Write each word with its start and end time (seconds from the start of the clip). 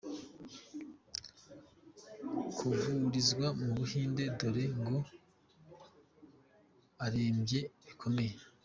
kuvurizwa 2.55 3.47
mu 3.59 3.67
Buhinde 3.77 4.23
dore 4.39 4.63
ngo 4.79 4.97
arembye 7.05 7.61
bikomeye. 7.85 8.35